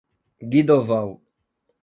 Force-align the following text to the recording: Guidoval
Guidoval 0.49 1.21